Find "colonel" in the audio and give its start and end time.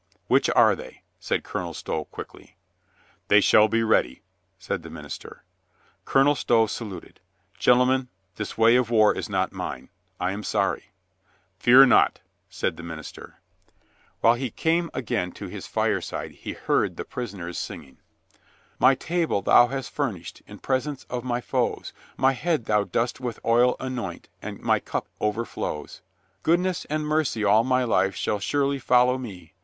1.43-1.75, 6.05-6.33, 14.21-14.21